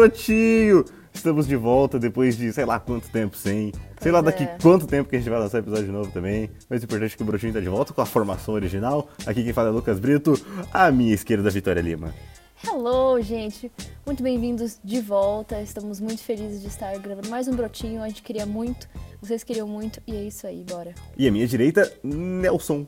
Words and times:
brotinho. 0.00 0.84
Estamos 1.12 1.46
de 1.48 1.56
volta 1.56 1.98
depois 1.98 2.36
de 2.36 2.52
sei 2.52 2.66
lá 2.66 2.78
quanto 2.78 3.08
tempo 3.08 3.34
sem. 3.36 3.72
Sei 4.02 4.12
lá 4.12 4.22
Pois 4.22 4.34
daqui 4.34 4.44
é. 4.44 4.58
quanto 4.60 4.86
tempo 4.86 5.08
que 5.08 5.16
a 5.16 5.18
gente 5.18 5.30
vai 5.30 5.38
lançar 5.38 5.58
episódio 5.60 5.90
novo 5.90 6.10
também. 6.12 6.50
Mas 6.68 6.82
o 6.82 6.84
importante 6.84 7.14
é 7.14 7.16
que 7.16 7.22
o 7.22 7.26
brotinho 7.26 7.54
tá 7.54 7.60
de 7.60 7.68
volta 7.68 7.94
com 7.94 8.02
a 8.02 8.06
formação 8.06 8.52
original. 8.54 9.08
Aqui 9.26 9.42
quem 9.42 9.52
fala 9.54 9.68
é 9.68 9.72
Lucas 9.72 9.98
Brito, 9.98 10.34
à 10.72 10.90
minha 10.90 11.14
esquerda 11.14 11.48
Vitória 11.48 11.80
Lima. 11.80 12.14
Hello, 12.62 13.20
gente! 13.22 13.70
Muito 14.04 14.22
bem-vindos 14.22 14.78
de 14.84 15.00
volta. 15.00 15.60
Estamos 15.62 16.00
muito 16.00 16.22
felizes 16.22 16.60
de 16.60 16.68
estar 16.68 16.96
gravando 16.98 17.28
mais 17.30 17.48
um 17.48 17.56
brotinho. 17.56 18.02
A 18.02 18.08
gente 18.08 18.22
queria 18.22 18.44
muito, 18.44 18.86
vocês 19.22 19.42
queriam 19.42 19.66
muito, 19.66 20.00
e 20.06 20.14
é 20.14 20.22
isso 20.24 20.46
aí, 20.46 20.64
bora. 20.68 20.94
E 21.16 21.26
à 21.26 21.32
minha 21.32 21.46
direita, 21.46 21.90
Nelson. 22.04 22.86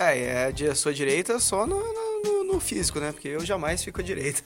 É, 0.00 0.46
é 0.48 0.52
de 0.52 0.72
sua 0.76 0.92
direita 0.94 1.38
só 1.40 1.66
no, 1.66 1.76
no- 1.76 2.07
no- 2.52 2.60
físico, 2.60 2.98
né? 2.98 3.12
Porque 3.12 3.28
eu 3.28 3.44
jamais 3.44 3.82
fico 3.82 4.00
à 4.00 4.04
direita. 4.04 4.42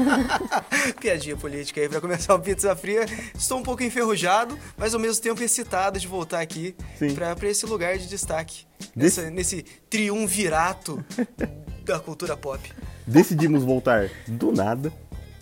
Piadinha 1.00 1.36
política 1.36 1.80
aí 1.80 1.88
pra 1.88 2.00
começar 2.00 2.34
o 2.34 2.40
Pizza 2.40 2.74
Fria. 2.76 3.04
Estou 3.34 3.58
um 3.58 3.62
pouco 3.62 3.82
enferrujado, 3.82 4.58
mas 4.76 4.94
ao 4.94 5.00
mesmo 5.00 5.22
tempo 5.22 5.42
excitado 5.42 5.98
de 5.98 6.06
voltar 6.06 6.40
aqui 6.40 6.74
pra 7.38 7.48
esse 7.48 7.66
lugar 7.66 7.96
de 7.98 8.08
destaque. 8.08 8.66
Desse- 8.94 9.20
Nessa- 9.20 9.30
nesse 9.30 9.62
triunvirato 9.90 11.04
da 11.84 11.98
cultura 11.98 12.36
pop. 12.36 12.60
Decidimos 13.06 13.62
voltar 13.64 14.10
do 14.26 14.52
nada, 14.52 14.92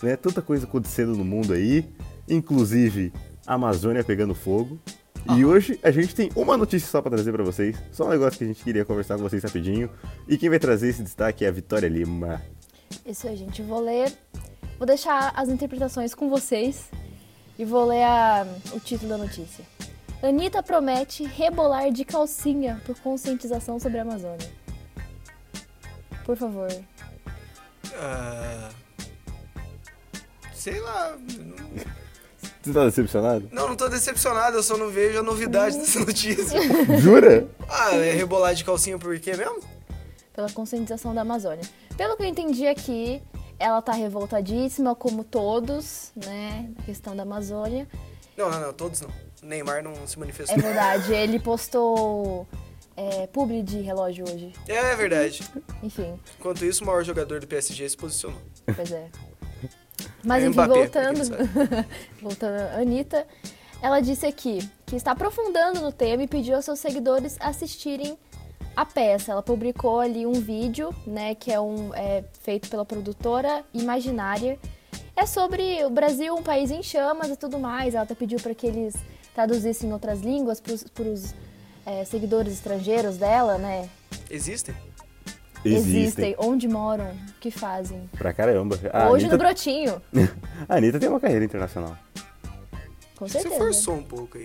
né? 0.03 0.17
Tanta 0.17 0.43
coisa 0.43 0.67
acontecendo 0.67 1.15
no 1.17 1.25
mundo 1.25 1.53
aí, 1.53 1.89
inclusive 2.29 3.13
a 3.47 3.55
Amazônia 3.55 4.05
pegando 4.05 4.35
fogo. 4.35 4.79
E 5.37 5.45
hoje 5.45 5.79
a 5.83 5.91
gente 5.91 6.15
tem 6.15 6.31
uma 6.37 6.57
notícia 6.57 6.89
só 6.89 7.01
pra 7.01 7.11
trazer 7.11 7.33
pra 7.33 7.43
vocês, 7.43 7.77
só 7.91 8.07
um 8.07 8.11
negócio 8.11 8.39
que 8.39 8.45
a 8.45 8.47
gente 8.47 8.63
queria 8.63 8.85
conversar 8.85 9.17
com 9.17 9.23
vocês 9.23 9.43
rapidinho. 9.43 9.89
E 10.29 10.37
quem 10.37 10.51
vai 10.51 10.59
trazer 10.59 10.89
esse 10.89 11.03
destaque 11.03 11.45
é 11.45 11.49
a 11.49 11.51
Vitória 11.51 11.89
Lima. 11.89 12.43
Isso 13.07 13.27
aí, 13.27 13.37
gente. 13.37 13.63
Eu 13.63 13.67
vou 13.69 13.81
ler, 13.81 14.13
vou 14.79 14.87
deixar 14.87 15.33
as 15.35 15.49
interpretações 15.49 16.15
com 16.15 16.29
vocês 16.29 16.91
e 17.59 17.65
vou 17.65 17.87
ler 17.87 18.03
a- 18.05 18.47
o 18.73 18.81
título 18.81 19.09
da 19.11 19.19
notícia. 19.19 19.65
Anitta 20.23 20.63
promete 20.63 21.25
rebolar 21.25 21.91
de 21.91 22.05
calcinha 22.05 22.81
por 22.87 22.99
conscientização 23.01 23.79
sobre 23.81 23.99
a 23.99 24.03
Amazônia. 24.03 24.51
Por 26.25 26.37
favor. 26.37 26.69
Ah, 27.95 28.71
sei 30.55 30.81
lá. 30.81 31.17
Você 32.65 32.73
tá 32.73 32.85
decepcionado? 32.87 33.49
Não, 33.53 33.69
não 33.69 33.77
tô 33.77 33.89
decepcionado, 33.89 34.57
eu 34.57 34.63
só 34.63 34.77
não 34.77 34.89
vejo 34.91 35.19
a 35.19 35.23
novidade 35.23 35.77
dessa 35.79 35.99
notícia. 36.01 36.59
Jura? 36.99 37.47
Ah, 37.69 37.95
é 37.95 38.13
rebolar 38.13 38.55
de 38.55 38.65
calcinha 38.65 38.99
por 38.99 39.19
quê 39.21 39.37
mesmo? 39.37 39.61
pela 40.33 40.51
conscientização 40.51 41.15
da 41.15 41.21
Amazônia. 41.21 41.63
Pelo 41.97 42.17
que 42.17 42.25
eu 42.25 42.27
entendi 42.27 42.67
aqui, 42.67 43.23
ela 43.57 43.81
tá 43.81 43.93
revoltadíssima, 43.93 44.93
como 44.93 45.23
todos, 45.23 46.11
né? 46.17 46.71
Na 46.77 46.83
questão 46.85 47.15
da 47.15 47.23
Amazônia. 47.23 47.87
Não, 48.37 48.51
não, 48.51 48.61
não, 48.61 48.73
todos 48.73 49.01
não. 49.01 49.11
Neymar 49.43 49.85
não 49.85 49.95
se 50.09 50.17
É 50.17 50.19
manifestou. 50.19 50.59
verdade, 50.59 51.13
ele 51.15 51.39
postou 51.39 52.49
é, 52.97 53.29
publi 53.29 53.63
de 53.63 53.81
relógio 53.81 54.25
hoje. 54.29 54.53
É, 54.67 54.75
é 54.75 54.97
verdade. 54.97 55.49
Enfim, 55.85 56.19
Enquanto 56.37 56.65
isso, 56.65 56.83
o 56.83 56.87
maior 56.89 57.05
jogador 57.05 57.39
do 57.39 57.47
PSG 57.47 57.89
se 57.91 57.97
posicionou. 57.97 58.41
pois 58.75 58.91
é. 58.91 59.07
Mas 60.25 60.43
É 60.43 60.47
enfim, 60.47 60.55
Mbappé, 60.55 60.75
voltando, 60.75 61.21
voltando 62.21 62.61
a 62.61 62.81
Anitta, 62.81 63.27
ela 63.83 64.01
disse 64.01 64.27
aqui 64.27 64.69
que 64.87 64.97
está 64.97 65.13
aprofundando 65.13 65.81
no 65.81 65.93
tema 65.93 66.23
e 66.23 66.27
pediu 66.27 66.57
aos 66.57 66.65
seus 66.65 66.79
seguidores 66.79 67.37
assistirem 67.41 68.17
a 68.75 68.85
peça. 68.85 69.33
Ela 69.33 69.43
publicou 69.43 70.01
ali 70.01 70.27
um 70.27 70.33
vídeo, 70.33 70.95
né, 71.07 71.35
que 71.35 71.53
é 71.53 71.61
um 71.61 71.95
é 71.95 72.25
feito 72.41 72.69
pela 72.69 72.85
produtora 72.85 73.65
Imaginária. 73.73 74.59
É 75.17 75.27
sobre 75.27 75.85
o 75.85 75.91
Brasil, 75.91 76.35
um 76.35 76.43
país 76.43 76.71
em 76.71 76.83
chamas 76.83 77.29
e 77.31 77.37
tudo 77.37 77.59
mais. 77.59 77.95
Ela 77.95 78.05
até 78.05 78.15
pediu 78.15 78.41
para 78.41 78.55
que 78.55 78.67
eles 78.67 78.95
traduzissem 79.35 79.91
em 79.91 79.93
outras 79.93 80.21
línguas 80.21 80.61
para 80.61 80.73
os 80.73 81.35
seguidores 82.07 82.55
estrangeiros 82.55 83.17
dela, 83.17 83.59
né? 83.59 83.89
Existem? 84.31 84.75
Existem. 85.65 86.35
Onde 86.39 86.69
moram? 86.69 87.11
O 87.11 87.41
que 87.41 87.51
fazem? 87.51 88.09
Pra 88.17 88.33
caramba. 88.33 88.79
A 88.93 89.09
Hoje 89.11 89.25
Anitta, 89.27 89.33
no 89.33 89.39
Brotinho. 89.39 90.03
a 90.69 90.77
Anitta 90.77 90.99
tem 91.01 91.09
uma 91.09 91.21
carreira 91.21 91.45
internacional. 91.45 91.97
Com 93.17 93.27
Você 93.27 93.41
certeza. 93.41 93.57
forçou 93.57 93.95
um 93.95 94.03
pouco 94.03 94.39
aí. 94.39 94.45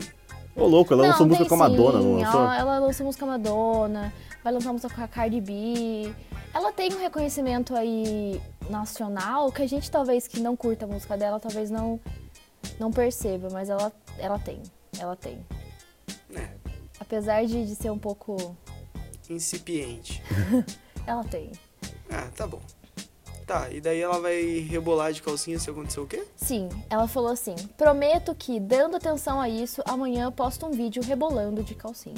Ô 0.56 0.66
louco, 0.66 0.94
ela 0.94 1.08
lançou 1.08 1.26
Não, 1.26 1.28
música 1.28 1.50
tem 1.50 1.58
com 1.58 1.64
a 1.64 1.70
Madonna, 1.70 2.00
sim. 2.02 2.06
não 2.06 2.16
lançou? 2.18 2.42
Ela, 2.42 2.58
ela 2.58 2.80
lançou 2.80 3.06
música 3.06 3.26
com 3.26 3.32
a 3.32 3.38
Madonna, 3.38 4.14
vai 4.44 4.54
lançar 4.54 4.72
música 4.74 4.94
com 4.94 5.02
a 5.04 5.08
Cardi 5.08 5.40
B. 5.42 6.14
Ela 6.54 6.72
tem 6.74 6.94
um 6.94 7.00
reconhecimento 7.00 7.76
aí 7.76 8.42
nacional 8.70 9.52
que 9.52 9.62
a 9.62 9.68
gente 9.68 9.90
talvez 9.90 10.28
que 10.28 10.40
não 10.40 10.56
curta 10.56 10.86
a 10.86 10.88
música 10.88 11.18
dela, 11.18 11.40
talvez 11.40 11.70
não 11.72 12.00
não 12.80 12.92
perceba, 12.92 13.48
mas 13.52 13.70
ela, 13.70 13.92
ela 14.18 14.38
tem. 14.40 14.62
Ela 15.00 15.16
tem. 15.16 15.40
É, 16.36 16.50
Apesar 17.00 17.46
de, 17.46 17.66
de 17.66 17.76
ser 17.76 17.90
um 17.92 17.98
pouco. 17.98 18.56
incipiente. 19.30 20.22
Ela 21.06 21.24
tem. 21.24 21.52
Ah, 22.10 22.28
tá 22.36 22.46
bom. 22.48 22.62
Tá, 23.46 23.68
e 23.72 23.82
daí 23.82 24.00
ela 24.00 24.20
vai 24.20 24.60
rebolar 24.60 25.12
de 25.12 25.24
calcinha 25.24 25.58
se 25.58 25.70
acontecer 25.70 26.00
o 26.00 26.06
quê? 26.06 26.24
Sim, 26.36 26.70
ela 26.90 27.08
falou 27.08 27.32
assim: 27.32 27.56
prometo 27.78 28.36
que, 28.36 28.60
dando 28.60 28.96
atenção 28.96 29.42
a 29.42 29.50
isso, 29.50 29.82
amanhã 29.88 30.26
eu 30.26 30.32
posto 30.32 30.68
um 30.68 30.72
vídeo 30.72 31.02
rebolando 31.04 31.64
de 31.64 31.74
calcinha. 31.74 32.16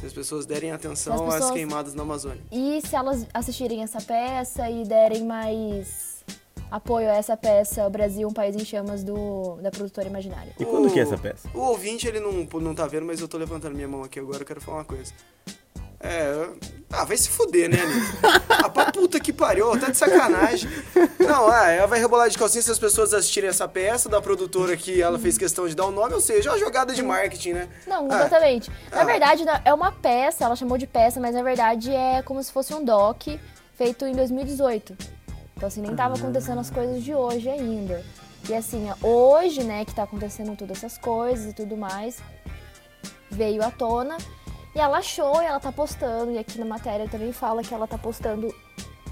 Se 0.00 0.06
as 0.06 0.12
pessoas 0.14 0.46
derem 0.46 0.72
atenção 0.72 1.16
Se 1.18 1.22
as 1.24 1.28
às 1.28 1.34
pessoas- 1.34 1.50
queimadas 1.52 1.94
na 1.94 2.02
Amazônia. 2.02 2.40
E 2.50 2.80
se 2.80 2.96
elas 2.96 3.26
assistirem 3.34 3.82
essa 3.82 4.00
peça 4.00 4.68
e 4.70 4.82
derem 4.84 5.24
mais 5.26 6.24
apoio 6.70 7.10
a 7.10 7.16
essa 7.16 7.36
peça, 7.36 7.86
O 7.86 7.90
Brasil, 7.90 8.26
um 8.26 8.32
país 8.32 8.56
em 8.56 8.64
chamas, 8.64 9.04
do, 9.04 9.56
da 9.60 9.70
produtora 9.70 10.08
imaginária. 10.08 10.54
E 10.58 10.64
quando 10.64 10.86
O- 10.88 10.90
que 10.92 10.98
é 10.98 11.02
essa 11.02 11.18
peça? 11.18 11.46
O 11.54 11.58
ouvinte, 11.60 12.08
ele 12.08 12.18
não, 12.18 12.32
não 12.60 12.74
tá 12.74 12.86
vendo, 12.86 13.04
mas 13.04 13.20
eu 13.20 13.28
tô 13.28 13.36
levantando 13.36 13.74
minha 13.74 13.86
mão 13.86 14.02
aqui 14.02 14.18
agora, 14.18 14.40
eu 14.40 14.46
quero 14.46 14.60
falar 14.62 14.78
uma 14.78 14.84
coisa. 14.86 15.12
É. 16.00 16.48
Ah, 16.92 17.04
vai 17.04 17.16
se 17.16 17.30
fuder, 17.30 17.70
né, 17.70 17.78
Anitta? 17.80 18.44
ah, 18.64 18.68
pra 18.68 18.92
puta 18.92 19.18
que 19.18 19.32
pariu, 19.32 19.70
tá 19.80 19.90
de 19.90 19.96
sacanagem. 19.96 20.68
Não, 21.18 21.48
ah, 21.48 21.68
ela 21.70 21.86
vai 21.86 21.98
rebolar 21.98 22.28
de 22.28 22.36
calcinha 22.36 22.60
se 22.62 22.70
as 22.70 22.78
pessoas 22.78 23.14
assistirem 23.14 23.48
essa 23.48 23.66
peça 23.66 24.08
da 24.10 24.20
produtora 24.20 24.76
que 24.76 25.00
ela 25.00 25.18
fez 25.18 25.38
questão 25.38 25.66
de 25.66 25.74
dar 25.74 25.86
o 25.86 25.90
nome, 25.90 26.12
ou 26.14 26.20
seja, 26.20 26.50
é 26.50 26.52
uma 26.52 26.58
jogada 26.58 26.92
de 26.94 27.02
marketing, 27.02 27.52
né? 27.54 27.68
Não, 27.86 28.06
Ah, 28.10 28.16
exatamente. 28.20 28.70
Na 28.90 29.00
ah. 29.00 29.04
verdade, 29.04 29.44
na- 29.44 29.62
é 29.64 29.72
uma 29.72 29.90
peça, 29.90 30.44
ela 30.44 30.54
chamou 30.54 30.76
de 30.76 30.86
peça, 30.86 31.18
mas 31.18 31.34
na 31.34 31.42
verdade 31.42 31.90
é 31.94 32.20
como 32.22 32.42
se 32.42 32.52
fosse 32.52 32.74
um 32.74 32.84
doc 32.84 33.22
feito 33.74 34.04
em 34.04 34.12
2018. 34.14 34.94
Então, 35.56 35.66
assim, 35.68 35.80
nem 35.80 35.96
tava 35.96 36.14
acontecendo 36.16 36.58
as 36.60 36.68
coisas 36.70 37.02
de 37.02 37.14
hoje 37.14 37.48
ainda. 37.48 38.04
E 38.48 38.54
assim, 38.54 38.90
hoje, 39.00 39.62
né, 39.64 39.84
que 39.84 39.94
tá 39.94 40.02
acontecendo 40.02 40.54
todas 40.56 40.78
essas 40.78 40.98
coisas 40.98 41.52
e 41.52 41.54
tudo 41.54 41.76
mais, 41.76 42.18
veio 43.30 43.62
à 43.62 43.70
tona. 43.70 44.16
E 44.74 44.80
ela 44.80 44.98
achou 44.98 45.42
e 45.42 45.44
ela 45.44 45.60
tá 45.60 45.70
postando, 45.70 46.32
e 46.32 46.38
aqui 46.38 46.58
na 46.58 46.64
matéria 46.64 47.08
também 47.08 47.32
fala 47.32 47.62
que 47.62 47.74
ela 47.74 47.86
tá 47.86 47.98
postando 47.98 48.54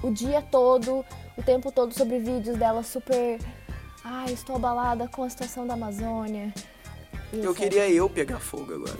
o 0.01 0.11
dia 0.11 0.41
todo, 0.41 1.05
o 1.37 1.43
tempo 1.43 1.71
todo 1.71 1.93
sobre 1.93 2.19
vídeos 2.19 2.57
dela 2.57 2.81
super. 2.81 3.39
Ai, 4.03 4.33
estou 4.33 4.55
abalada 4.55 5.07
com 5.07 5.23
a 5.23 5.29
situação 5.29 5.67
da 5.67 5.75
Amazônia. 5.75 6.51
E 7.31 7.43
Eu 7.43 7.53
queria 7.53 7.87
eu 7.89 8.09
pegar 8.09 8.39
fogo 8.39 8.73
agora. 8.73 8.97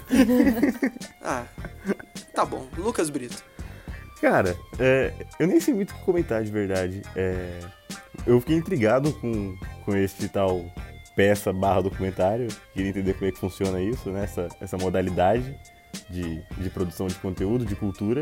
ah, 1.21 1.45
tá 2.33 2.45
bom. 2.45 2.67
Lucas 2.77 3.09
Brito. 3.09 3.43
Cara, 4.21 4.55
é, 4.79 5.11
eu 5.39 5.47
nem 5.47 5.59
sei 5.59 5.73
muito 5.73 5.89
o 5.89 5.95
que 5.95 6.03
comentar 6.03 6.43
de 6.43 6.51
verdade. 6.51 7.01
É, 7.15 7.59
eu 8.27 8.39
fiquei 8.39 8.55
intrigado 8.55 9.11
com, 9.13 9.57
com 9.83 9.95
este 9.95 10.29
tal 10.29 10.63
peça 11.15 11.51
barra 11.51 11.81
documentário. 11.81 12.47
Queria 12.71 12.91
entender 12.91 13.15
como 13.15 13.25
é 13.25 13.31
que 13.31 13.39
funciona 13.39 13.81
isso, 13.81 14.11
né? 14.11 14.23
Essa, 14.23 14.47
essa 14.61 14.77
modalidade 14.77 15.57
de, 16.09 16.41
de 16.57 16.69
produção 16.69 17.07
de 17.07 17.15
conteúdo, 17.15 17.65
de 17.65 17.75
cultura. 17.75 18.21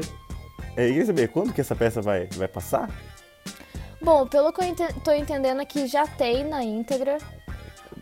É, 0.75 0.85
e 0.85 0.89
queria 0.89 1.05
saber, 1.05 1.27
quando 1.29 1.53
que 1.53 1.61
essa 1.61 1.75
peça 1.75 2.01
vai, 2.01 2.27
vai 2.27 2.47
passar? 2.47 2.89
Bom, 4.01 4.25
pelo 4.27 4.53
que 4.53 4.61
eu 4.61 4.65
ente- 4.65 4.93
tô 5.03 5.11
entendendo 5.11 5.59
aqui, 5.59 5.87
já 5.87 6.07
tem 6.07 6.43
na 6.45 6.63
íntegra. 6.63 7.17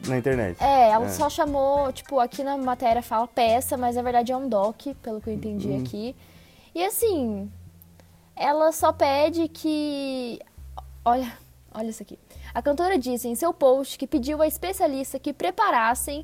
Na 0.08 0.18
internet. 0.18 0.62
É, 0.64 0.90
ela 0.92 1.06
É. 1.08 1.10
só 1.10 1.30
chamou, 1.30 1.92
tipo, 1.92 2.20
aqui 2.20 2.44
na 2.44 2.56
matéria 2.58 3.02
fala 3.02 3.28
peça, 3.28 3.76
mas 3.78 3.96
na 3.96 4.02
verdade 4.04 4.32
é 4.32 4.38
um 4.38 4.48
doc, 4.48 4.80
pelo 5.02 5.20
que 5.20 5.30
eu 5.30 5.34
entendi 5.34 5.74
aqui. 5.76 6.16
E 6.76 6.84
assim, 6.86 7.52
ela 8.36 8.72
só 8.72 8.92
pede 8.94 9.48
que. 9.48 10.40
Olha, 11.04 11.32
olha 11.74 11.90
isso 11.90 12.04
aqui. 12.04 12.20
A 12.54 12.62
cantora 12.62 12.98
disse 13.00 13.28
em 13.28 13.34
seu 13.34 13.52
post 13.52 13.98
que 13.98 14.06
pediu 14.06 14.40
a 14.42 14.48
especialista 14.48 15.18
que 15.18 15.34
preparassem 15.34 16.24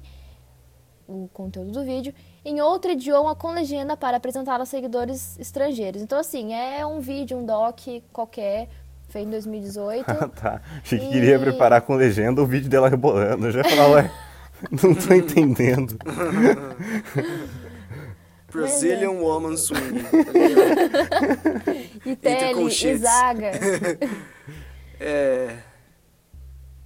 o 1.07 1.27
conteúdo 1.33 1.71
do 1.71 1.83
vídeo 1.83 2.13
em 2.45 2.59
outro 2.61 2.91
idioma 2.91 3.35
com 3.35 3.51
legenda 3.51 3.95
para 3.95 4.17
apresentar 4.17 4.59
aos 4.59 4.69
seguidores 4.69 5.37
estrangeiros. 5.39 6.01
Então, 6.01 6.19
assim, 6.19 6.53
é 6.53 6.85
um 6.85 6.99
vídeo, 6.99 7.37
um 7.37 7.45
doc 7.45 7.79
qualquer, 8.11 8.67
feito 9.09 9.27
em 9.27 9.31
2018. 9.31 10.05
Ah, 10.09 10.27
tá. 10.27 10.61
Achei 10.83 10.99
que 10.99 11.05
E- 11.05 11.09
queria 11.09 11.39
preparar 11.39 11.81
com 11.81 11.95
legenda 11.95 12.41
o 12.41 12.45
vídeo 12.45 12.69
dela 12.69 12.89
rebolando. 12.89 13.47
Eu 13.47 13.51
já 13.51 13.59
ia 13.59 13.69
falar, 13.69 13.89
ué, 13.91 14.11
não 14.71 14.93
tô 14.93 15.13
entendendo. 15.13 15.97
Brazilian 18.51 19.11
Woman 19.13 19.57
Swing. 19.57 20.03
tá? 20.03 20.11
E 22.05 22.15
Tele, 22.15 22.69
e. 22.69 22.97
Zaga. 22.97 23.51
é. 24.99 25.55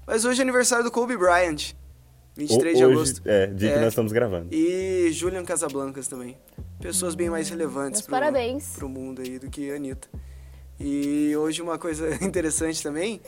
Mas 0.06 0.24
hoje 0.24 0.40
é 0.40 0.44
aniversário 0.44 0.86
do 0.86 0.92
Kobe 0.92 1.18
Bryant. 1.18 1.74
23 2.38 2.76
O- 2.76 2.78
de 2.78 2.86
hoje, 2.86 2.96
agosto. 2.96 3.22
É, 3.26 3.48
dia 3.48 3.72
que 3.72 3.78
É. 3.78 3.80
nós 3.82 3.90
estamos 3.90 4.12
gravando. 4.12 4.48
E 4.54 5.10
Julian 5.12 5.44
Casablancas 5.44 6.08
também. 6.08 6.38
Pessoas 6.80 7.16
bem 7.16 7.30
mais 7.30 7.50
relevantes 7.50 8.02
pro, 8.02 8.12
parabéns. 8.12 8.70
pro 8.76 8.88
mundo 8.88 9.22
aí 9.22 9.40
do 9.40 9.50
que 9.50 9.72
a 9.72 9.76
Anitta. 9.76 10.08
E 10.80 11.36
hoje 11.36 11.62
uma 11.62 11.78
coisa 11.80 12.08
interessante 12.24 12.82
também, 12.84 13.20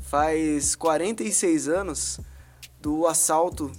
faz 0.00 0.74
46 0.74 1.68
anos 1.68 2.18
do 2.80 3.06
assalto 3.06 3.70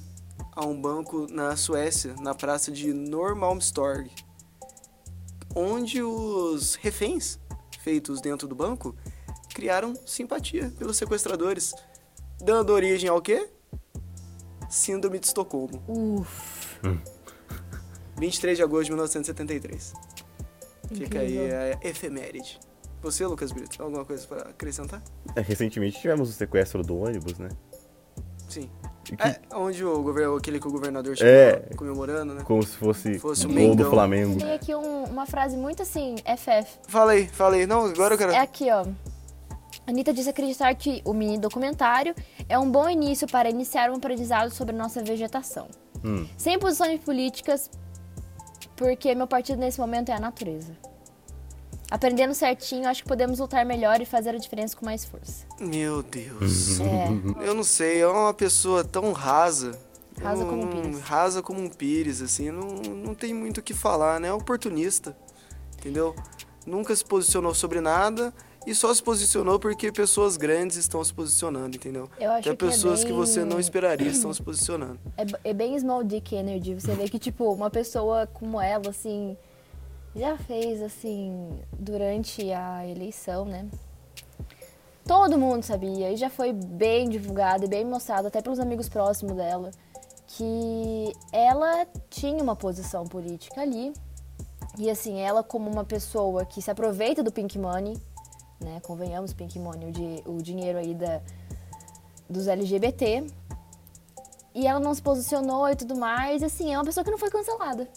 a 0.51 0.65
um 0.65 0.79
banco 0.79 1.27
na 1.31 1.55
Suécia, 1.57 2.13
na 2.21 2.33
praça 2.35 2.71
de 2.71 2.93
Normalmstorg, 2.93 4.09
onde 5.55 6.01
os 6.01 6.75
reféns 6.75 7.39
feitos 7.81 8.21
dentro 8.21 8.47
do 8.47 8.55
banco 8.55 8.95
criaram 9.53 9.93
simpatia 10.05 10.71
pelos 10.77 10.97
sequestradores, 10.97 11.73
dando 12.41 12.71
origem 12.73 13.09
ao 13.09 13.21
quê? 13.21 13.49
Síndrome 14.79 15.19
de 15.19 15.27
Estocolmo. 15.27 15.81
Uf. 15.87 16.79
23 18.17 18.57
de 18.57 18.63
agosto 18.63 18.83
de 18.85 18.91
1973. 18.91 19.93
Fica 20.93 21.19
aí 21.19 21.37
Incrível. 21.37 21.57
a 21.81 21.87
efeméride. 21.87 22.59
Você, 23.01 23.25
Lucas 23.25 23.51
Brito, 23.53 23.81
alguma 23.81 24.03
coisa 24.03 24.27
pra 24.27 24.41
acrescentar? 24.49 25.01
É, 25.35 25.39
recentemente 25.41 25.99
tivemos 26.01 26.29
o 26.29 26.33
sequestro 26.33 26.83
do 26.83 26.97
ônibus, 26.97 27.37
né? 27.37 27.49
Sim. 28.49 28.69
Que- 29.05 29.15
É, 29.19 29.39
onde 29.53 29.83
o 29.85 30.01
governo, 30.03 30.35
aquele 30.35 30.59
que 30.59 30.67
o 30.67 30.71
governador 30.71 31.15
chegou 31.15 31.31
É. 31.31 31.69
comemorando, 31.77 32.33
né? 32.33 32.43
Como 32.43 32.61
se 32.63 32.75
fosse, 32.75 33.17
Fosse 33.19 33.45
o 33.47 33.51
o 33.51 33.53
gol 33.53 33.75
do. 33.75 33.89
Flamengo. 33.89 34.37
Tem 34.39 34.53
aqui 34.53 34.75
um- 34.75 35.03
uma 35.05 35.25
frase 35.25 35.55
muito 35.55 35.81
assim, 35.83 36.15
FF. 36.25 36.79
Falei, 36.87 37.27
falei. 37.27 37.65
Não, 37.65 37.85
agora 37.85 38.15
eu 38.15 38.17
quero. 38.17 38.31
É 38.33 38.39
aqui, 38.39 38.69
ó. 38.71 38.85
Anitta 39.87 40.13
diz 40.13 40.27
acreditar 40.27 40.73
que 40.75 41.01
o 41.05 41.13
mini 41.13 41.37
documentário 41.37 42.15
é 42.49 42.57
um 42.57 42.69
bom 42.69 42.89
início 42.89 43.27
para 43.27 43.49
iniciar 43.49 43.91
um 43.91 43.95
aprendizado 43.95 44.51
sobre 44.51 44.75
nossa 44.75 45.03
vegetação. 45.03 45.67
Hum. 46.03 46.27
Sem 46.37 46.57
posições 46.57 46.99
políticas, 47.01 47.69
porque 48.75 49.13
meu 49.13 49.27
partido 49.27 49.59
nesse 49.59 49.79
momento 49.79 50.09
é 50.09 50.13
a 50.15 50.19
natureza. 50.19 50.75
Aprendendo 51.91 52.33
certinho, 52.33 52.89
acho 52.89 53.03
que 53.03 53.07
podemos 53.07 53.37
lutar 53.39 53.63
melhor 53.63 54.01
e 54.01 54.05
fazer 54.05 54.29
a 54.31 54.37
diferença 54.39 54.75
com 54.75 54.85
mais 54.85 55.05
força. 55.05 55.45
Meu 55.59 56.01
Deus. 56.01 56.79
É, 56.79 57.47
Eu 57.47 57.53
não 57.53 57.63
sei, 57.63 58.01
é 58.01 58.07
uma 58.07 58.33
pessoa 58.33 58.83
tão 58.83 59.11
rasa. 59.11 59.77
Rasa 60.19 60.43
Não- 60.43 60.49
como 60.49 60.63
um 60.63 60.81
pires. 60.81 60.99
Rasa 61.01 61.41
como 61.43 61.59
um 61.61 61.69
pires, 61.69 62.21
assim. 62.21 62.49
Não, 62.49 62.67
não 62.67 63.13
tem 63.13 63.33
muito 63.33 63.59
o 63.59 63.61
que 63.61 63.73
falar, 63.73 64.19
né? 64.19 64.29
É 64.29 64.33
oportunista. 64.33 65.15
Entendeu? 65.77 66.15
Nunca 66.65 66.95
se 66.95 67.05
posicionou 67.05 67.53
sobre 67.53 67.79
nada 67.79 68.33
e 68.65 68.73
só 68.75 68.93
se 68.93 69.01
posicionou 69.03 69.59
porque 69.59 69.91
pessoas 69.91 70.37
grandes 70.37 70.77
estão 70.77 71.03
se 71.03 71.13
posicionando, 71.13 71.75
entendeu? 71.75 72.09
Eu 72.19 72.31
acho 72.31 72.49
Até 72.49 72.55
que 72.57 72.65
é 72.65 72.69
pessoas 72.69 73.01
que 73.03 73.09
bem- 73.09 73.17
você 73.17 73.43
não 73.45 73.59
esperaria 73.59 74.07
estão 74.07 74.33
se 74.33 74.41
posicionando. 74.41 74.99
é, 75.17 75.49
é 75.49 75.53
bem 75.53 75.77
small 75.79 76.03
dick 76.03 76.35
energy. 76.35 76.73
Você 76.75 76.93
vê 76.95 77.07
que, 77.09 77.19
tipo, 77.19 77.51
uma 77.53 77.69
pessoa 77.69 78.27
como 78.27 78.59
ela, 78.59 78.89
assim, 78.89 79.37
já 80.15 80.37
fez, 80.37 80.81
assim, 80.81 81.59
durante 81.77 82.51
a 82.51 82.87
eleição, 82.87 83.45
né? 83.45 83.67
Todo 85.07 85.37
mundo 85.37 85.63
sabia 85.63 86.11
e 86.11 86.17
já 86.17 86.29
foi 86.31 86.51
bem 86.51 87.07
divulgado 87.09 87.65
e 87.65 87.67
bem 87.67 87.85
mostrado, 87.85 88.27
até 88.27 88.41
pelos 88.41 88.59
amigos 88.59 88.89
próximos 88.89 89.35
dela, 89.35 89.69
que 90.25 91.13
ela 91.31 91.85
tinha 92.09 92.41
uma 92.41 92.55
posição 92.55 93.05
política 93.05 93.61
ali. 93.61 93.93
E 94.79 94.89
assim, 94.89 95.19
ela 95.19 95.43
como 95.43 95.69
uma 95.69 95.85
pessoa 95.85 96.43
que 96.43 96.59
se 96.61 96.71
aproveita 96.71 97.21
do 97.21 97.31
Pink 97.31 97.57
Money, 97.59 97.95
né? 98.59 98.79
Convenhamos, 98.81 99.33
Pink 99.33 99.57
Money, 99.59 99.89
o, 99.89 99.91
di- 99.91 100.23
o 100.25 100.41
dinheiro 100.41 100.77
aí 100.77 100.93
da, 100.93 101.21
dos 102.29 102.47
LGBT. 102.47 103.25
E 104.53 104.65
ela 104.65 104.79
não 104.79 104.93
se 104.93 105.01
posicionou 105.01 105.69
e 105.69 105.75
tudo 105.75 105.95
mais. 105.97 106.41
E 106.41 106.45
assim, 106.45 106.73
é 106.73 106.77
uma 106.77 106.85
pessoa 106.85 107.03
que 107.03 107.11
não 107.11 107.17
foi 107.17 107.29
cancelada. 107.29 107.87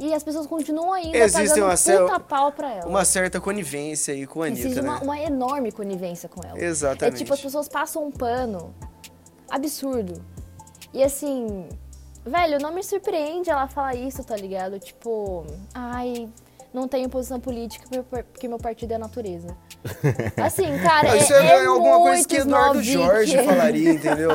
E 0.00 0.12
as 0.12 0.22
pessoas 0.24 0.46
continuam 0.46 0.92
ainda 0.92 1.16
Existe 1.16 1.48
pagando 1.54 1.64
uma 2.02 2.06
puta 2.08 2.20
pau 2.20 2.52
pra 2.52 2.72
ela. 2.72 2.86
Uma 2.88 3.04
certa 3.04 3.40
conivência 3.40 4.12
aí 4.12 4.26
com 4.26 4.42
a 4.42 4.46
Anitta, 4.46 4.62
Existe 4.62 4.80
uma, 4.80 4.94
né? 4.98 5.00
uma 5.04 5.18
enorme 5.20 5.70
conivência 5.72 6.28
com 6.28 6.40
ela. 6.46 6.58
Exatamente. 6.62 7.14
É 7.14 7.18
tipo, 7.18 7.32
as 7.32 7.40
pessoas 7.40 7.68
passam 7.68 8.04
um 8.04 8.10
pano 8.10 8.74
absurdo. 9.48 10.20
E 10.92 11.02
assim, 11.02 11.68
velho, 12.26 12.58
não 12.60 12.72
me 12.74 12.82
surpreende 12.82 13.50
ela 13.50 13.68
falar 13.68 13.94
isso, 13.94 14.22
tá 14.24 14.36
ligado? 14.36 14.78
Tipo, 14.80 15.46
ai, 15.72 16.28
não 16.74 16.88
tenho 16.88 17.08
posição 17.08 17.38
política 17.38 17.86
porque 18.10 18.48
meu 18.48 18.58
partido 18.58 18.90
é 18.90 18.96
a 18.96 18.98
natureza. 18.98 19.56
Assim, 20.36 20.76
cara, 20.82 21.16
é, 21.16 21.18
Isso 21.18 21.32
é, 21.32 21.46
é 21.46 21.66
alguma 21.66 21.98
coisa 21.98 22.26
que 22.26 22.36
Eduardo 22.36 22.82
small 22.82 23.06
Jorge 23.06 23.36
falaria, 23.44 23.92
entendeu? 23.92 24.30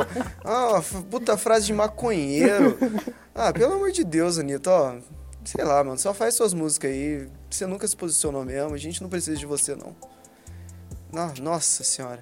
Ah, 0.45 0.81
puta 1.11 1.37
frase 1.37 1.65
de 1.65 1.73
maconheiro. 1.73 2.77
Ah, 3.35 3.51
pelo 3.51 3.73
amor 3.73 3.91
de 3.91 4.05
Deus, 4.05 4.39
Anitta, 4.39 4.71
ó. 4.71 4.95
Sei 5.43 5.63
lá, 5.63 5.83
mano, 5.83 5.97
só 5.97 6.13
faz 6.13 6.35
suas 6.35 6.53
músicas 6.53 6.91
aí. 6.91 7.27
Você 7.49 7.65
nunca 7.65 7.85
se 7.87 7.97
posicionou 7.97 8.45
mesmo, 8.45 8.73
a 8.73 8.77
gente 8.77 9.01
não 9.01 9.09
precisa 9.09 9.35
de 9.35 9.45
você, 9.45 9.75
não. 9.75 9.95
Ah, 11.13 11.33
nossa 11.41 11.83
senhora. 11.83 12.21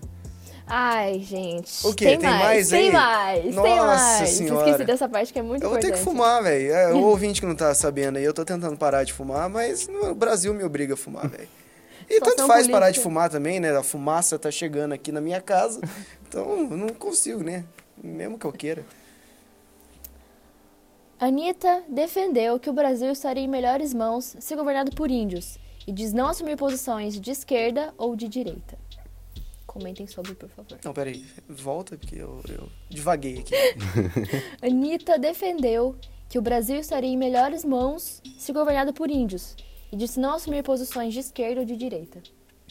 Ai, 0.68 1.20
gente. 1.20 1.88
O 1.88 1.94
quê? 1.94 2.06
Tem, 2.06 2.20
Tem 2.20 2.30
mais, 2.30 2.42
mais 2.42 2.70
tem 2.70 2.92
mais, 2.92 3.42
tem 3.44 3.54
Nossa 3.54 3.86
mais. 3.86 4.30
senhora. 4.32 4.66
Esqueci 4.70 4.86
dessa 4.86 5.08
parte 5.08 5.32
que 5.32 5.40
é 5.40 5.42
muito 5.42 5.64
Eu 5.64 5.70
vou 5.70 5.80
ter 5.80 5.88
importante. 5.88 6.06
que 6.06 6.12
fumar, 6.12 6.44
velho. 6.44 6.74
É, 6.74 6.94
o 6.94 7.04
ouvinte 7.08 7.40
que 7.40 7.48
não 7.48 7.56
tá 7.56 7.74
sabendo 7.74 8.18
aí, 8.18 8.24
eu 8.26 8.34
tô 8.34 8.44
tentando 8.44 8.76
parar 8.78 9.04
de 9.06 9.14
fumar, 9.14 9.50
mas 9.50 9.88
no 9.88 10.14
Brasil 10.14 10.54
me 10.54 10.64
obriga 10.64 10.96
a 10.96 10.98
fumar, 10.98 11.28
velho. 11.30 11.48
E 12.10 12.20
tanto 12.20 12.46
faz 12.48 12.68
parar 12.68 12.88
de 12.92 13.00
política. 13.00 13.04
fumar 13.04 13.30
também, 13.30 13.60
né? 13.60 13.76
A 13.78 13.84
fumaça 13.84 14.38
tá 14.40 14.50
chegando 14.52 14.94
aqui 14.94 15.12
na 15.12 15.22
minha 15.22 15.42
casa. 15.42 15.80
Então, 16.30 16.68
eu 16.70 16.76
não 16.76 16.90
consigo, 16.90 17.42
né? 17.42 17.64
Mesmo 18.04 18.38
que 18.38 18.46
eu 18.46 18.52
queira. 18.52 18.84
Anitta 21.18 21.84
defendeu 21.88 22.60
que 22.60 22.70
o 22.70 22.74
Brasil 22.74 23.10
estaria 23.12 23.44
em 23.44 23.48
melhores 23.48 23.94
mãos 23.94 24.36
se 24.38 24.56
governado 24.58 24.92
por 24.92 25.10
índios 25.10 25.58
e 25.88 25.92
diz 25.94 26.12
não 26.12 26.28
assumir 26.28 26.58
posições 26.58 27.18
de 27.20 27.32
esquerda 27.32 27.94
ou 27.98 28.14
de 28.14 28.28
direita. 28.28 28.78
Comentem 29.78 30.08
sobre, 30.08 30.34
por 30.34 30.50
favor. 30.50 30.76
Não, 30.84 30.92
peraí. 30.92 31.24
Volta, 31.48 31.96
porque 31.96 32.16
eu, 32.16 32.42
eu 32.50 32.68
divaguei 32.90 33.38
aqui. 33.40 33.54
Anitta 34.60 35.20
defendeu 35.20 35.96
que 36.28 36.40
o 36.40 36.42
Brasil 36.42 36.78
estaria 36.78 37.12
em 37.12 37.16
melhores 37.16 37.64
mãos 37.64 38.20
se 38.40 38.52
governado 38.52 38.92
por 38.92 39.12
índios 39.12 39.56
e 39.92 39.96
disse 39.96 40.20
não 40.20 40.34
assumir 40.34 40.64
posições 40.64 41.14
de 41.14 41.20
esquerda 41.20 41.60
ou 41.62 41.66
de 41.66 41.76
direita. 41.78 42.24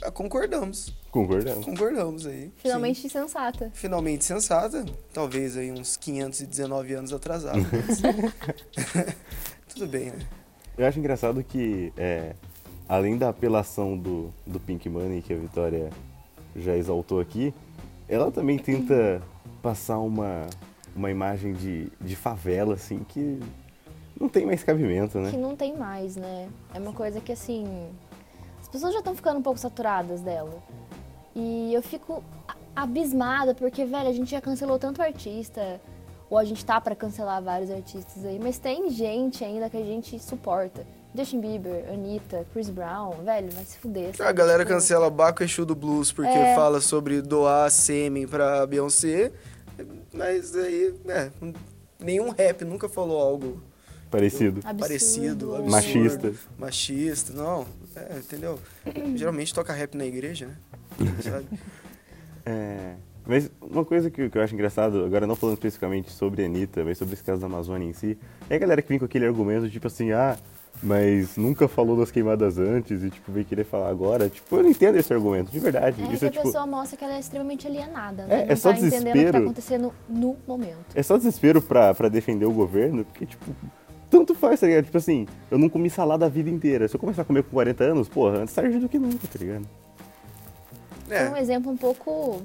Ah, 0.02 0.10
concordamos. 0.10 0.92
Concordamos. 1.12 1.64
Concordamos 1.64 2.26
aí. 2.26 2.50
Finalmente 2.56 3.02
Sim. 3.02 3.08
sensata. 3.08 3.70
Finalmente 3.72 4.24
sensata. 4.24 4.84
Talvez 5.12 5.56
aí 5.56 5.70
uns 5.70 5.96
519 5.96 6.92
anos 6.92 7.12
atrasado. 7.12 7.60
mas- 7.72 8.02
Tudo 9.72 9.86
bem, 9.86 10.06
né? 10.06 10.18
Eu 10.76 10.84
acho 10.86 10.98
engraçado 10.98 11.42
que, 11.44 11.92
é, 11.96 12.34
além 12.88 13.16
da 13.16 13.28
apelação 13.28 13.96
do, 13.96 14.34
do 14.44 14.58
Pink 14.58 14.88
Money, 14.88 15.22
que 15.22 15.32
a 15.32 15.36
Vitória 15.36 15.88
já 16.56 16.76
exaltou 16.76 17.20
aqui, 17.20 17.54
ela 18.08 18.30
também 18.30 18.58
tenta 18.58 19.22
passar 19.62 19.98
uma, 19.98 20.46
uma 20.94 21.10
imagem 21.10 21.52
de, 21.52 21.90
de 22.00 22.16
favela, 22.16 22.74
assim, 22.74 23.00
que 23.08 23.40
não 24.18 24.28
tem 24.28 24.46
mais 24.46 24.64
cabimento, 24.64 25.18
né? 25.18 25.30
Que 25.30 25.36
não 25.36 25.54
tem 25.54 25.76
mais, 25.76 26.16
né? 26.16 26.48
É 26.72 26.78
uma 26.78 26.92
coisa 26.92 27.20
que 27.20 27.32
assim. 27.32 27.88
As 28.60 28.68
pessoas 28.68 28.92
já 28.92 28.98
estão 29.00 29.14
ficando 29.14 29.38
um 29.38 29.42
pouco 29.42 29.58
saturadas 29.58 30.20
dela. 30.20 30.62
E 31.34 31.72
eu 31.72 31.82
fico 31.82 32.24
abismada, 32.74 33.54
porque, 33.54 33.84
velho, 33.84 34.08
a 34.08 34.12
gente 34.12 34.30
já 34.30 34.40
cancelou 34.40 34.78
tanto 34.78 35.02
artista. 35.02 35.80
Ou 36.28 36.38
a 36.38 36.44
gente 36.44 36.64
tá 36.64 36.80
pra 36.80 36.96
cancelar 36.96 37.40
vários 37.40 37.70
artistas 37.70 38.24
aí. 38.24 38.38
Mas 38.42 38.58
tem 38.58 38.90
gente 38.90 39.44
ainda 39.44 39.70
que 39.70 39.76
a 39.76 39.84
gente 39.84 40.18
suporta. 40.18 40.84
Justin 41.16 41.40
Bieber, 41.40 41.84
Anitta, 41.92 42.46
Chris 42.52 42.68
Brown, 42.68 43.22
velho, 43.24 43.50
vai 43.50 43.64
se 43.64 43.78
fuder. 43.78 44.10
A 44.10 44.14
sabe? 44.14 44.32
galera 44.34 44.64
Tipo, 44.64 44.74
cancela 44.74 45.08
Baco 45.10 45.42
Exu 45.42 45.64
do 45.64 45.74
Blues 45.74 46.12
porque 46.12 46.30
É. 46.30 46.54
fala 46.54 46.80
sobre 46.80 47.22
doar 47.22 47.70
sêmen 47.70 48.26
pra 48.26 48.66
Beyoncé. 48.66 49.32
Mas 50.12 50.54
aí, 50.56 50.94
é, 51.08 51.30
nenhum 51.98 52.30
rap 52.30 52.64
nunca 52.64 52.88
falou 52.88 53.20
algo 53.20 53.62
Parecido. 54.10 54.60
Absurdo, 54.64 54.78
parecido, 54.80 55.54
absurdo, 55.56 55.70
Machista. 55.70 56.32
Machista, 56.58 57.32
não. 57.32 57.66
É, 57.94 58.18
entendeu? 58.18 58.58
Geralmente 59.16 59.52
toca 59.52 59.72
rap 59.72 59.96
na 59.96 60.04
igreja, 60.06 60.46
né? 60.46 60.56
Sabe? 61.22 61.46
É, 62.48 62.94
mas 63.26 63.50
uma 63.60 63.84
coisa 63.84 64.08
que, 64.08 64.30
que 64.30 64.38
eu 64.38 64.40
acho 64.40 64.54
engraçado, 64.54 65.04
agora 65.04 65.26
não 65.26 65.34
falando 65.34 65.56
especificamente 65.56 66.12
sobre 66.12 66.44
a 66.44 66.46
Anitta, 66.46 66.84
mas 66.84 66.96
sobre 66.96 67.14
esse 67.14 67.24
caso 67.24 67.40
da 67.40 67.46
Amazônia 67.46 67.84
em 67.88 67.92
si, 67.92 68.16
é 68.48 68.54
a 68.54 68.58
galera 68.58 68.80
que 68.80 68.88
vem 68.88 69.00
com 69.00 69.04
aquele 69.04 69.26
argumento 69.26 69.68
tipo 69.68 69.88
assim, 69.88 70.12
ah, 70.12 70.36
mas 70.82 71.36
nunca 71.36 71.66
falou 71.68 71.96
das 71.96 72.10
queimadas 72.10 72.58
antes 72.58 73.02
e 73.02 73.10
tipo, 73.10 73.32
vem 73.32 73.44
querer 73.44 73.64
falar 73.64 73.88
agora. 73.88 74.28
Tipo, 74.28 74.56
eu 74.56 74.62
não 74.62 74.70
entendo 74.70 74.96
esse 74.96 75.12
argumento, 75.12 75.50
de 75.50 75.58
verdade. 75.58 76.00
É 76.02 76.06
Isso 76.08 76.18
que 76.18 76.24
é 76.24 76.28
a 76.28 76.30
tipo. 76.30 76.44
pessoa 76.44 76.66
mostra 76.66 76.96
que 76.96 77.04
ela 77.04 77.14
é 77.14 77.20
extremamente 77.20 77.66
alienada, 77.66 78.24
É, 78.24 78.26
né? 78.26 78.42
é 78.44 78.48
Não 78.50 78.56
só 78.56 78.72
tá 78.72 78.78
entendendo 78.78 78.92
o 78.92 79.02
que 79.02 79.04
tá 79.04 79.12
desespero. 79.12 79.44
acontecendo 79.44 79.92
no 80.08 80.36
momento. 80.46 80.76
É 80.94 81.02
só 81.02 81.16
desespero 81.16 81.60
pra, 81.62 81.94
pra 81.94 82.08
defender 82.08 82.44
o 82.46 82.52
governo, 82.52 83.04
porque, 83.04 83.26
tipo, 83.26 83.44
tanto 84.10 84.34
faz, 84.34 84.60
tá 84.60 84.66
ligado? 84.66 84.84
Tipo 84.84 84.98
assim, 84.98 85.26
eu 85.50 85.58
não 85.58 85.68
comi 85.68 85.90
salada 85.90 86.26
a 86.26 86.28
vida 86.28 86.48
inteira. 86.50 86.86
Se 86.88 86.94
eu 86.94 87.00
começar 87.00 87.22
a 87.22 87.24
comer 87.24 87.42
com 87.42 87.50
40 87.50 87.82
anos, 87.84 88.08
porra, 88.08 88.38
antes 88.38 88.54
tarde 88.54 88.78
do 88.78 88.88
que 88.88 88.98
nunca, 88.98 89.26
tá 89.26 89.38
ligado? 89.38 89.66
Foi 91.08 91.28
um 91.30 91.36
É, 91.36 91.40
exemplo 91.40 91.70
um 91.72 91.76
pouco 91.76 92.42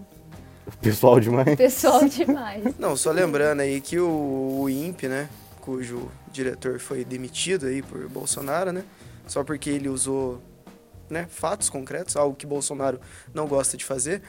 Pessoal 0.81 1.19
demais. 1.19 1.55
Pessoal 1.55 2.05
demais. 2.09 2.63
Não, 2.79 2.95
só 2.95 3.11
lembrando 3.11 3.59
aí 3.61 3.81
que 3.81 3.99
o, 3.99 4.61
o 4.61 4.69
INPE, 4.69 5.07
né, 5.07 5.27
cujo 5.61 6.11
diretor 6.31 6.79
foi 6.79 7.05
demitido 7.05 7.67
aí 7.67 7.81
por 7.81 8.09
Bolsonaro, 8.09 8.71
né, 8.71 8.83
só 9.27 9.43
porque 9.43 9.69
ele 9.69 9.87
usou, 9.87 10.41
né, 11.09 11.27
fatos 11.29 11.69
concretos, 11.69 12.17
algo 12.17 12.35
que 12.35 12.45
Bolsonaro 12.45 12.99
não 13.33 13.47
gosta 13.47 13.77
de 13.77 13.85
fazer, 13.85 14.21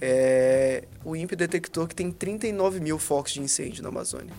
é, 0.00 0.84
o 1.04 1.14
INPE 1.14 1.36
detectou 1.36 1.86
que 1.86 1.94
tem 1.94 2.10
39 2.10 2.80
mil 2.80 2.98
focos 2.98 3.32
de 3.32 3.40
incêndio 3.40 3.82
na 3.82 3.88
Amazônia. 3.88 4.34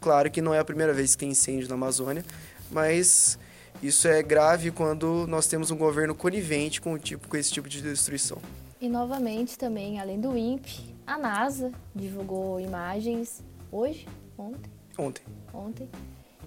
Claro 0.00 0.30
que 0.30 0.40
não 0.40 0.54
é 0.54 0.60
a 0.60 0.64
primeira 0.64 0.92
vez 0.92 1.16
que 1.16 1.18
tem 1.18 1.30
incêndio 1.30 1.68
na 1.68 1.74
Amazônia, 1.74 2.24
mas 2.70 3.36
isso 3.82 4.06
é 4.06 4.22
grave 4.22 4.70
quando 4.70 5.26
nós 5.26 5.48
temos 5.48 5.72
um 5.72 5.76
governo 5.76 6.14
conivente 6.14 6.80
com, 6.80 6.92
o 6.92 6.98
tipo, 6.98 7.26
com 7.28 7.36
esse 7.36 7.50
tipo 7.50 7.68
de 7.68 7.82
destruição. 7.82 8.38
E 8.80 8.88
novamente 8.88 9.58
também, 9.58 9.98
além 9.98 10.20
do 10.20 10.36
INPE, 10.36 10.94
a 11.04 11.18
NASA 11.18 11.72
divulgou 11.92 12.60
imagens 12.60 13.42
hoje, 13.72 14.06
ontem, 14.36 14.70
Ontem. 14.98 15.22
ontem, 15.54 15.88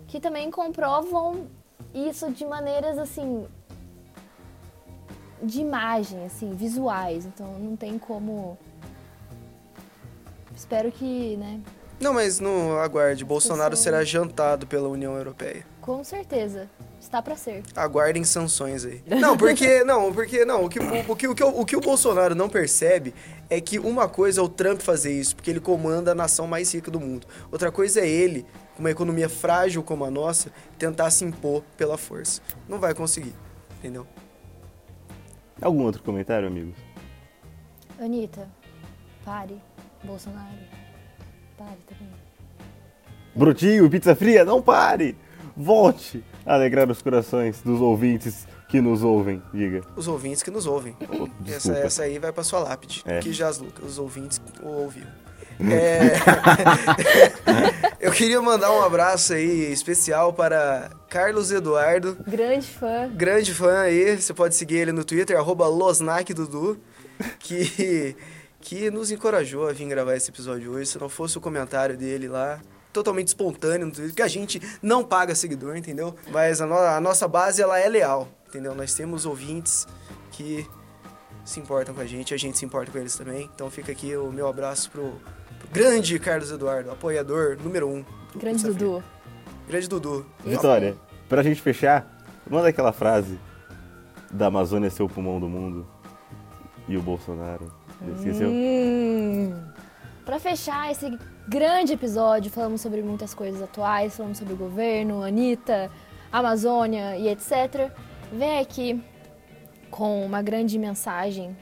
que 0.07 0.19
também 0.19 0.51
comprovam 0.51 1.47
isso 1.93 2.29
de 2.31 2.45
maneiras 2.45 2.97
assim 2.97 3.47
de 5.41 5.61
imagem, 5.61 6.23
assim, 6.25 6.53
visuais. 6.53 7.25
Então 7.25 7.47
não 7.57 7.75
tem 7.75 7.97
como 7.97 8.57
Espero 10.55 10.91
que, 10.91 11.35
né, 11.37 11.59
Não, 11.99 12.13
mas 12.13 12.39
não 12.39 12.77
aguarde. 12.79 13.25
Bolsonaro 13.25 13.75
será 13.75 14.03
jantado 14.03 14.67
pela 14.67 14.87
União 14.89 15.15
Europeia. 15.15 15.65
com 15.81 16.03
certeza 16.03 16.69
está 17.11 17.21
pra 17.21 17.35
ser. 17.35 17.61
Aguardem 17.75 18.23
sanções 18.23 18.85
aí. 18.85 19.03
Não, 19.19 19.35
porque 19.35 19.83
não, 19.83 20.13
porque 20.13 20.45
não, 20.45 20.65
o 20.65 20.69
que 20.69 20.79
o, 20.79 21.11
o 21.11 21.15
que 21.15 21.27
o 21.27 21.35
que 21.35 21.43
o, 21.43 21.47
o 21.59 21.65
que 21.65 21.75
o 21.75 21.81
Bolsonaro 21.81 22.33
não 22.33 22.47
percebe 22.47 23.13
é 23.49 23.59
que 23.59 23.77
uma 23.77 24.07
coisa 24.07 24.39
é 24.39 24.43
o 24.43 24.47
Trump 24.47 24.79
fazer 24.79 25.11
isso, 25.11 25.35
porque 25.35 25.49
ele 25.49 25.59
comanda 25.59 26.13
a 26.13 26.15
nação 26.15 26.47
mais 26.47 26.73
rica 26.73 26.89
do 26.89 26.99
mundo. 26.99 27.27
Outra 27.51 27.69
coisa 27.71 27.99
é 27.99 28.07
ele, 28.07 28.45
com 28.75 28.79
uma 28.79 28.89
economia 28.91 29.27
frágil 29.27 29.83
como 29.83 30.05
a 30.05 30.11
nossa, 30.11 30.51
tentar 30.79 31.11
se 31.11 31.25
impor 31.25 31.63
pela 31.75 31.97
força. 31.97 32.41
Não 32.67 32.79
vai 32.79 32.93
conseguir, 32.93 33.33
entendeu? 33.77 34.07
Algum 35.61 35.83
outro 35.83 36.01
comentário, 36.01 36.47
amigos? 36.47 36.75
Anitta, 37.99 38.47
pare. 39.25 39.61
Bolsonaro, 40.03 40.57
pare 41.57 41.77
também. 41.87 42.09
Brotinho, 43.35 43.89
pizza 43.89 44.15
fria, 44.15 44.43
não 44.43 44.61
pare! 44.61 45.15
Volte 45.55 46.23
a 46.45 46.53
alegrar 46.55 46.89
os 46.89 47.01
corações 47.01 47.61
dos 47.61 47.79
ouvintes 47.81 48.47
que 48.69 48.79
nos 48.81 49.03
ouvem, 49.03 49.41
diga. 49.53 49.81
Os 49.95 50.07
ouvintes 50.07 50.41
que 50.43 50.49
nos 50.51 50.65
ouvem. 50.65 50.95
Oh, 51.09 51.27
Essa, 51.49 51.73
essa 51.73 52.03
aí 52.03 52.17
vai 52.19 52.31
pra 52.31 52.43
sua 52.43 52.59
lápide. 52.59 53.03
É. 53.05 53.19
Que 53.19 53.33
já 53.33 53.47
as 53.49 53.57
Lucas, 53.57 53.83
os 53.85 53.97
ouvintes 53.97 54.41
o 54.61 54.67
ouviram. 54.67 55.09
É... 55.59 56.11
Eu 57.99 58.11
queria 58.11 58.41
mandar 58.41 58.71
um 58.71 58.81
abraço 58.81 59.33
aí 59.33 59.71
especial 59.71 60.33
para 60.33 60.89
Carlos 61.09 61.51
Eduardo, 61.51 62.17
Grande 62.27 62.67
fã. 62.67 63.09
grande 63.13 63.53
fã 63.53 63.81
aí. 63.81 64.17
Você 64.19 64.33
pode 64.33 64.55
seguir 64.55 64.77
ele 64.77 64.91
no 64.91 65.03
Twitter, 65.03 65.37
arroba 65.37 65.67
LosNacDudu, 65.67 66.79
que, 67.39 68.15
que 68.59 68.89
nos 68.89 69.11
encorajou 69.11 69.67
a 69.67 69.73
vir 69.73 69.87
gravar 69.87 70.15
esse 70.15 70.31
episódio 70.31 70.71
hoje. 70.71 70.87
Se 70.89 70.97
não 70.99 71.09
fosse 71.09 71.37
o 71.37 71.41
comentário 71.41 71.95
dele 71.95 72.27
lá, 72.27 72.59
totalmente 72.93 73.27
espontâneo 73.27 73.87
no 73.87 73.91
Twitter, 73.93 74.15
que 74.15 74.21
a 74.21 74.27
gente 74.27 74.61
não 74.81 75.03
paga 75.03 75.33
seguidor, 75.35 75.75
entendeu? 75.77 76.15
Mas 76.31 76.61
a, 76.61 76.65
no- 76.65 76.77
a 76.77 76.99
nossa 77.01 77.27
base, 77.27 77.61
ela 77.61 77.79
é 77.79 77.87
leal, 77.87 78.27
entendeu? 78.47 78.73
Nós 78.75 78.93
temos 78.93 79.25
ouvintes 79.25 79.87
que 80.31 80.67
se 81.45 81.59
importam 81.59 81.93
com 81.95 82.01
a 82.01 82.05
gente, 82.05 82.33
a 82.33 82.37
gente 82.37 82.57
se 82.57 82.65
importa 82.65 82.91
com 82.91 82.97
eles 82.97 83.15
também. 83.15 83.49
Então 83.55 83.69
fica 83.69 83.91
aqui 83.91 84.15
o 84.15 84.31
meu 84.31 84.47
abraço 84.47 84.91
pro, 84.91 85.13
pro 85.59 85.67
grande 85.71 86.17
Carlos 86.19 86.51
Eduardo, 86.51 86.91
apoiador 86.91 87.57
número 87.63 87.87
um. 87.87 88.03
do 88.33 88.39
Grande 88.39 88.57
Pizza 88.57 88.73
Fria. 88.73 88.87
Dudu. 88.87 89.03
Grande 89.67 89.87
Dudu. 89.87 90.25
Vitória, 90.45 90.95
pra 91.29 91.41
gente 91.43 91.61
fechar, 91.61 92.23
manda 92.49 92.67
aquela 92.67 92.91
frase 92.91 93.39
da 94.29 94.47
Amazônia 94.47 94.89
ser 94.89 95.03
o 95.03 95.09
pulmão 95.09 95.39
do 95.39 95.47
mundo 95.49 95.87
e 96.87 96.95
o 96.97 97.01
Bolsonaro. 97.01 97.71
Esqueceu? 98.17 98.49
Hum. 98.49 99.53
Pra 100.31 100.39
fechar 100.39 100.89
esse 100.89 101.11
grande 101.45 101.91
episódio, 101.91 102.49
falamos 102.49 102.79
sobre 102.79 103.01
muitas 103.01 103.33
coisas 103.33 103.61
atuais, 103.61 104.15
falamos 104.15 104.37
sobre 104.37 104.53
o 104.53 104.55
governo, 104.55 105.21
Anitta, 105.21 105.91
Amazônia 106.31 107.17
e 107.17 107.27
etc. 107.27 107.91
Vem 108.31 108.59
aqui 108.59 109.03
com 109.89 110.25
uma 110.25 110.41
grande 110.41 110.79
mensagem 110.79 111.53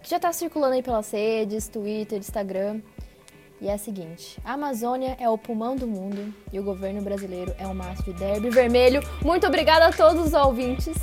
que 0.00 0.08
já 0.08 0.20
tá 0.20 0.32
circulando 0.32 0.74
aí 0.74 0.84
pelas 0.84 1.10
redes, 1.10 1.66
Twitter, 1.66 2.20
Instagram. 2.20 2.80
E 3.60 3.66
é 3.66 3.74
a 3.74 3.78
seguinte: 3.78 4.38
a 4.44 4.52
Amazônia 4.52 5.16
é 5.18 5.28
o 5.28 5.36
pulmão 5.36 5.74
do 5.74 5.88
mundo 5.88 6.32
e 6.52 6.60
o 6.60 6.62
governo 6.62 7.02
brasileiro 7.02 7.52
é 7.58 7.66
um 7.66 7.74
maço 7.74 8.04
de 8.04 8.12
derby 8.12 8.50
vermelho. 8.50 9.02
Muito 9.20 9.48
obrigada 9.48 9.86
a 9.86 9.92
todos 9.92 10.26
os 10.26 10.32
ouvintes. 10.32 10.96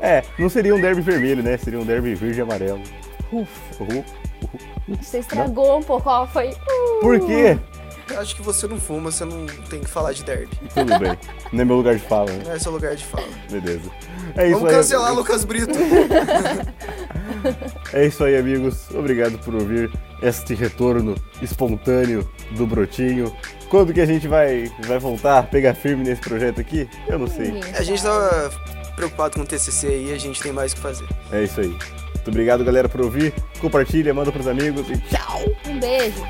É, 0.00 0.22
não 0.38 0.48
seria 0.48 0.76
um 0.76 0.80
derby 0.80 1.00
vermelho, 1.00 1.42
né? 1.42 1.56
Seria 1.56 1.80
um 1.80 1.84
derby 1.84 2.14
verde 2.14 2.38
e 2.38 2.42
amarelo. 2.42 2.82
Ufa, 3.32 3.82
Uhul. 3.82 4.04
Você 5.00 5.18
estragou 5.18 5.78
um 5.78 5.82
pouco, 5.82 6.08
ó, 6.10 6.26
foi. 6.26 6.50
uh. 6.50 7.00
Por 7.00 7.20
quê? 7.20 7.58
Eu 8.10 8.20
acho 8.20 8.34
que 8.36 8.42
você 8.42 8.66
não 8.66 8.78
fuma, 8.78 9.10
você 9.10 9.24
não 9.24 9.46
tem 9.70 9.80
que 9.80 9.88
falar 9.88 10.12
de 10.12 10.22
derby. 10.24 10.48
Tudo 10.74 10.98
bem. 10.98 11.16
Não 11.52 11.62
é 11.62 11.64
meu 11.64 11.76
lugar 11.76 11.94
de 11.94 12.02
fala, 12.02 12.30
né? 12.30 12.42
Não 12.44 12.52
é 12.52 12.58
seu 12.58 12.72
lugar 12.72 12.94
de 12.94 13.04
fala. 13.04 13.26
Beleza. 13.50 13.90
É 14.36 14.44
isso 14.46 14.54
Vamos 14.56 14.70
aí. 14.70 14.76
cancelar 14.76 15.14
Lucas 15.14 15.44
Brito. 15.44 15.72
É 17.92 18.06
isso 18.06 18.22
aí, 18.24 18.36
amigos. 18.36 18.88
Obrigado 18.94 19.38
por 19.38 19.54
ouvir 19.54 19.90
este 20.22 20.54
retorno 20.54 21.14
espontâneo 21.42 22.28
do 22.52 22.66
Brotinho. 22.66 23.34
Quando 23.68 23.92
que 23.92 24.00
a 24.00 24.06
gente 24.06 24.28
vai, 24.28 24.70
vai 24.86 24.98
voltar, 24.98 25.42
pegar 25.50 25.74
firme 25.74 26.04
nesse 26.04 26.20
projeto 26.20 26.60
aqui? 26.60 26.88
Eu 27.08 27.18
não 27.18 27.26
sei. 27.26 27.60
A 27.76 27.82
gente 27.82 28.02
tava 28.02 28.50
preocupado 28.94 29.34
com 29.34 29.42
o 29.42 29.46
TCC 29.46 29.86
aí, 29.88 30.12
a 30.14 30.18
gente 30.18 30.40
tem 30.40 30.52
mais 30.52 30.72
o 30.72 30.76
que 30.76 30.80
fazer. 30.82 31.06
É 31.32 31.42
isso 31.42 31.60
aí. 31.60 31.76
Muito 32.22 32.30
obrigado, 32.30 32.64
galera, 32.64 32.88
por 32.88 33.00
ouvir. 33.00 33.34
Compartilha, 33.60 34.14
manda 34.14 34.30
pros 34.30 34.46
amigos 34.46 34.88
e 34.88 34.96
tchau! 34.96 35.42
Um 35.66 35.80
beijo. 35.80 36.22